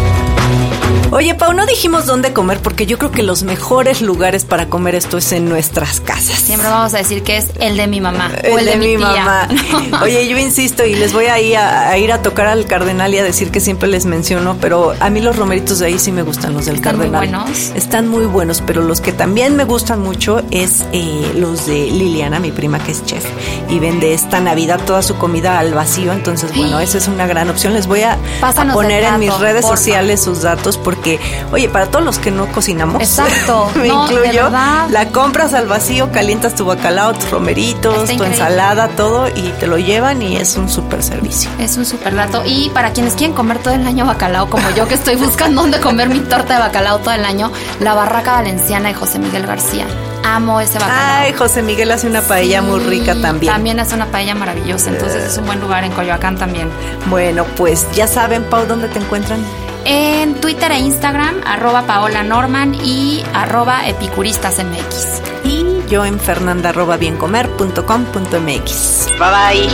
Oye, 1.15 1.35
Pau, 1.35 1.53
no 1.53 1.67
dijimos 1.67 2.07
dónde 2.07 2.33
comer 2.33 2.59
porque 2.59 2.87
yo 2.87 2.97
creo 2.97 3.11
que 3.11 3.21
los 3.21 3.43
mejores 3.43 4.01
lugares 4.01 4.45
para 4.45 4.65
comer 4.65 4.95
esto 4.95 5.19
es 5.19 5.31
en 5.31 5.47
nuestras 5.47 5.99
casas. 6.01 6.39
Siempre 6.39 6.67
vamos 6.67 6.95
a 6.95 6.97
decir 6.97 7.21
que 7.21 7.37
es 7.37 7.51
el 7.59 7.77
de 7.77 7.85
mi 7.85 8.01
mamá 8.01 8.31
El 8.41 8.53
o 8.53 8.57
el 8.57 8.65
de, 8.65 8.75
mi, 8.77 8.97
tía. 8.97 8.97
mamá. 8.97 9.47
Oye, 10.01 10.27
yo 10.27 10.39
insisto 10.39 10.83
y 10.83 10.95
les 10.95 11.13
voy 11.13 11.25
a 11.25 11.39
ir 11.39 11.55
a, 11.55 11.89
a 11.89 11.97
ir 11.99 12.11
a 12.11 12.23
tocar 12.23 12.47
al 12.47 12.65
Cardenal 12.65 13.13
y 13.13 13.19
a 13.19 13.23
decir 13.23 13.51
que 13.51 13.59
siempre 13.59 13.87
les 13.89 14.07
menciono, 14.07 14.57
pero 14.59 14.95
a 14.99 15.11
mí 15.11 15.19
los 15.21 15.35
romeritos 15.35 15.77
de 15.77 15.85
ahí 15.85 15.99
sí 15.99 16.11
me 16.11 16.23
gustan, 16.23 16.55
los 16.55 16.65
del 16.65 16.77
Están 16.77 16.97
muy 16.97 17.11
Cardenal. 17.11 17.43
buenos. 17.43 17.71
Están 17.75 18.07
muy 18.07 18.25
buenos, 18.25 18.63
pero 18.65 18.81
los 18.81 18.99
que 18.99 19.11
también 19.11 19.55
me 19.55 19.65
gustan 19.65 19.99
mucho 19.99 20.41
es 20.49 20.83
eh, 20.93 21.31
los 21.35 21.67
de 21.67 21.91
Liliana, 21.91 22.39
mi 22.39 22.51
prima 22.51 22.79
que 22.79 22.91
es 22.91 23.05
chef, 23.05 23.23
y 23.69 23.77
vende 23.77 24.15
esta 24.15 24.39
Navidad 24.39 24.79
toda 24.83 25.03
su 25.03 25.15
comida 25.17 25.59
al 25.59 25.75
vacío, 25.75 26.11
entonces 26.11 26.55
bueno, 26.55 26.79
esa 26.79 26.97
es 26.97 27.07
una 27.07 27.27
gran 27.27 27.51
opción. 27.51 27.75
Les 27.75 27.85
voy 27.85 28.01
a, 28.01 28.17
a 28.41 28.73
poner 28.73 29.03
en 29.03 29.19
mis 29.19 29.37
redes 29.37 29.63
sociales 29.67 30.23
sus 30.23 30.41
datos 30.41 30.79
porque, 30.79 31.02
oye, 31.51 31.69
para 31.69 31.87
todos 31.87 32.03
los 32.03 32.17
que 32.19 32.31
no 32.31 32.47
cocinamos, 32.51 33.01
Exacto. 33.01 33.69
me 33.75 33.87
No, 33.87 34.05
incluyo, 34.05 34.49
la 34.49 35.07
compras 35.11 35.53
al 35.53 35.67
vacío, 35.67 36.11
calientas 36.11 36.55
tu 36.55 36.65
bacalao, 36.65 37.13
tus 37.13 37.29
romeritos, 37.31 37.93
Está 37.95 38.05
tu 38.07 38.13
increíble. 38.13 38.35
ensalada, 38.37 38.87
todo 38.89 39.27
y 39.27 39.53
te 39.59 39.67
lo 39.67 39.77
llevan 39.77 40.21
y 40.21 40.37
es 40.37 40.55
un 40.55 40.69
super 40.69 41.03
servicio. 41.03 41.49
Es 41.59 41.77
un 41.77 41.85
super 41.85 42.15
dato. 42.15 42.43
Y 42.45 42.69
para 42.69 42.91
quienes 42.93 43.13
quieren 43.13 43.35
comer 43.35 43.59
todo 43.59 43.73
el 43.73 43.85
año 43.85 44.05
bacalao, 44.05 44.49
como 44.49 44.69
yo 44.71 44.87
que 44.87 44.95
estoy 44.95 45.15
buscando 45.15 45.61
dónde 45.61 45.79
comer 45.79 46.09
mi 46.09 46.19
torta 46.21 46.55
de 46.55 46.59
bacalao 46.59 46.99
todo 46.99 47.13
el 47.13 47.25
año, 47.25 47.51
la 47.79 47.93
Barraca 47.93 48.33
Valenciana 48.33 48.89
de 48.89 48.95
José 48.95 49.19
Miguel 49.19 49.45
García. 49.45 49.85
Amo 50.25 50.61
ese 50.61 50.79
bacalao. 50.79 51.21
Ay, 51.21 51.33
José 51.33 51.61
Miguel 51.61 51.91
hace 51.91 52.07
una 52.07 52.21
paella 52.21 52.61
muy 52.61 52.79
rica 52.79 53.13
también. 53.21 53.51
También 53.51 53.79
hace 53.79 53.93
una 53.95 54.05
paella 54.05 54.35
maravillosa, 54.35 54.89
entonces 54.89 55.23
es 55.23 55.37
un 55.37 55.45
buen 55.45 55.59
lugar 55.59 55.83
en 55.83 55.91
Coyoacán 55.91 56.37
también. 56.37 56.69
Bueno, 57.07 57.43
pues 57.57 57.85
ya 57.93 58.07
saben, 58.07 58.43
Pau, 58.45 58.65
¿dónde 58.65 58.87
te 58.87 58.99
encuentran? 58.99 59.43
En 59.85 60.35
Twitter 60.35 60.71
e 60.71 60.79
Instagram, 60.79 61.41
arroba 61.45 61.85
Paola 61.85 62.23
Norman 62.23 62.73
y 62.75 63.21
arroba 63.33 63.85
epicuristasmx. 63.87 65.21
Y 65.43 65.65
yo 65.89 66.05
en 66.05 66.17
fernanda.biencomer.com.mx. 66.19 69.07
Bye 69.19 69.29
bye. 69.29 69.67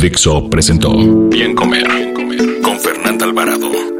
Dixo 0.00 0.48
presentó 0.48 0.96
Bien 1.28 1.54
Comer. 1.54 1.86
Bien 1.88 2.14
Comer 2.14 2.60
con 2.62 2.80
Fernanda 2.80 3.26
Alvarado. 3.26 3.99